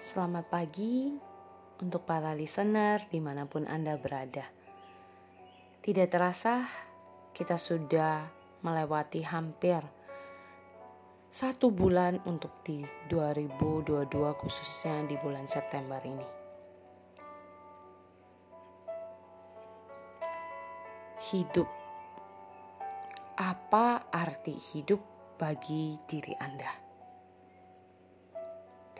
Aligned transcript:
Selamat 0.00 0.48
pagi 0.48 1.12
untuk 1.84 2.08
para 2.08 2.32
listener 2.32 3.04
di 3.12 3.20
mana 3.20 3.44
pun 3.44 3.68
Anda 3.68 4.00
berada. 4.00 4.48
Tidak 5.84 6.08
terasa 6.08 6.64
kita 7.36 7.60
sudah 7.60 8.24
melewati 8.64 9.20
hampir 9.20 9.84
satu 11.28 11.68
bulan 11.68 12.16
untuk 12.24 12.64
di 12.64 12.80
2022 13.12 14.40
khususnya 14.40 15.04
di 15.04 15.20
bulan 15.20 15.44
September 15.44 16.00
ini. 16.00 16.28
Hidup. 21.28 21.68
Apa 23.36 24.08
arti 24.08 24.56
hidup 24.56 25.04
bagi 25.36 26.00
diri 26.08 26.32
Anda? 26.40 26.89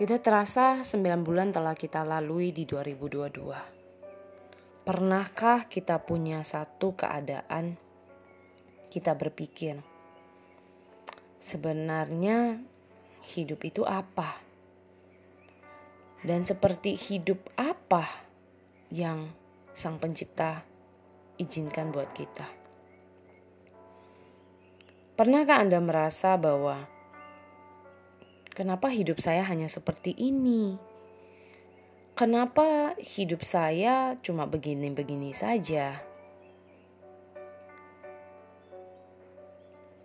Tidak 0.01 0.25
terasa 0.25 0.81
9 0.81 0.97
bulan 1.21 1.53
telah 1.53 1.77
kita 1.77 2.09
lalui 2.09 2.57
di 2.57 2.65
2022. 2.65 4.81
Pernahkah 4.81 5.69
kita 5.69 6.01
punya 6.01 6.41
satu 6.41 6.97
keadaan 6.97 7.77
kita 8.89 9.13
berpikir 9.13 9.77
sebenarnya 11.37 12.65
hidup 13.29 13.61
itu 13.61 13.85
apa? 13.85 14.41
Dan 16.25 16.49
seperti 16.49 16.97
hidup 16.97 17.53
apa 17.61 18.09
yang 18.89 19.29
Sang 19.77 20.01
Pencipta 20.01 20.65
izinkan 21.37 21.93
buat 21.93 22.09
kita? 22.17 22.49
Pernahkah 25.13 25.61
Anda 25.61 25.77
merasa 25.85 26.41
bahwa 26.41 26.89
Kenapa 28.51 28.91
hidup 28.91 29.23
saya 29.23 29.47
hanya 29.47 29.71
seperti 29.71 30.11
ini? 30.11 30.75
Kenapa 32.19 32.99
hidup 32.99 33.47
saya 33.47 34.19
cuma 34.21 34.45
begini-begini 34.51 35.31
saja? 35.31 36.03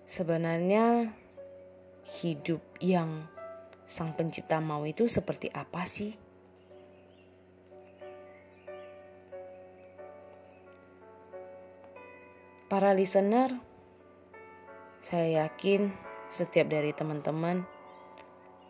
Sebenarnya, 0.05 1.09
hidup 2.21 2.61
yang 2.77 3.25
Sang 3.83 4.13
Pencipta 4.13 4.61
mau 4.61 4.85
itu 4.85 5.09
seperti 5.09 5.49
apa 5.49 5.83
sih? 5.89 6.13
Para 12.69 12.93
listener, 12.93 13.49
saya 15.01 15.45
yakin 15.45 15.89
setiap 16.29 16.69
dari 16.69 16.93
teman-teman 16.93 17.74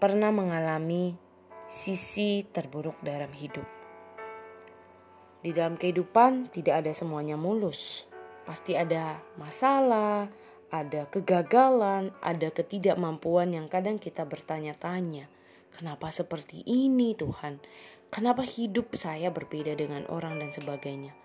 pernah 0.06 0.30
mengalami 0.30 1.17
sisi 1.66 2.45
terburuk 2.45 2.94
dalam 3.02 3.34
hidup. 3.34 3.66
Di 5.42 5.50
dalam 5.50 5.81
kehidupan 5.81 6.53
tidak 6.53 6.86
ada 6.86 6.94
semuanya 6.94 7.42
mulus. 7.42 8.06
Pasti 8.45 8.78
ada 8.78 9.17
masalah, 9.42 10.30
ada 10.70 11.09
kegagalan, 11.09 12.14
ada 12.22 12.53
ketidakmampuan 12.53 13.58
yang 13.58 13.66
kadang 13.66 13.97
kita 13.97 14.30
bertanya-tanya, 14.30 15.25
kenapa 15.73 16.14
seperti 16.14 16.62
ini 16.69 17.17
Tuhan? 17.17 17.58
Kenapa 18.14 18.45
hidup 18.45 18.94
saya 18.94 19.34
berbeda 19.34 19.73
dengan 19.73 20.06
orang 20.14 20.38
dan 20.38 20.53
sebagainya? 20.53 21.17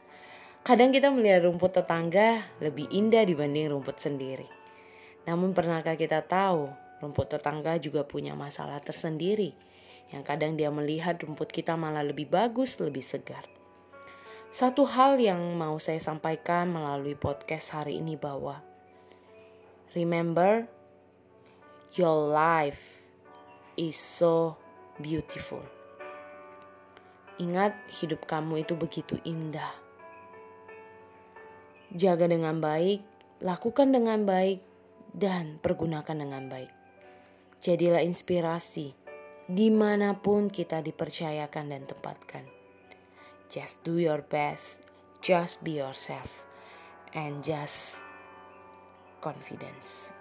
Kadang 0.64 0.88
kita 0.88 1.12
melihat 1.12 1.44
rumput 1.44 1.76
tetangga 1.76 2.48
lebih 2.64 2.88
indah 2.88 3.28
dibanding 3.28 3.76
rumput 3.76 4.00
sendiri. 4.00 4.48
Namun 5.28 5.52
pernahkah 5.52 6.00
kita 6.00 6.24
tahu 6.24 6.89
Rumput 7.00 7.32
tetangga 7.32 7.80
juga 7.80 8.04
punya 8.04 8.36
masalah 8.36 8.76
tersendiri, 8.84 9.56
yang 10.12 10.20
kadang 10.20 10.54
dia 10.54 10.68
melihat 10.68 11.16
rumput 11.24 11.48
kita 11.48 11.72
malah 11.72 12.04
lebih 12.04 12.28
bagus, 12.28 12.76
lebih 12.76 13.00
segar. 13.00 13.48
Satu 14.50 14.82
hal 14.82 15.16
yang 15.16 15.40
mau 15.56 15.78
saya 15.80 16.02
sampaikan 16.02 16.68
melalui 16.68 17.14
podcast 17.16 17.72
hari 17.72 18.02
ini 18.02 18.18
bahwa 18.18 18.58
remember 19.94 20.66
your 21.94 22.34
life 22.34 23.00
is 23.78 23.94
so 23.94 24.58
beautiful. 24.98 25.62
Ingat 27.40 27.72
hidup 28.02 28.28
kamu 28.28 28.66
itu 28.66 28.76
begitu 28.76 29.16
indah. 29.24 29.72
Jaga 31.96 32.28
dengan 32.28 32.60
baik, 32.60 33.00
lakukan 33.40 33.88
dengan 33.94 34.28
baik, 34.28 34.60
dan 35.14 35.56
pergunakan 35.62 36.26
dengan 36.26 36.50
baik. 36.50 36.79
Jadilah 37.60 38.00
inspirasi 38.00 38.96
di 39.44 39.68
mana 39.68 40.16
pun 40.16 40.48
kita 40.48 40.80
dipercayakan 40.80 41.76
dan 41.76 41.84
tempatkan. 41.84 42.48
Just 43.52 43.84
do 43.84 44.00
your 44.00 44.24
best, 44.24 44.80
just 45.20 45.60
be 45.60 45.76
yourself, 45.76 46.30
and 47.12 47.44
just 47.44 48.00
confidence. 49.20 50.16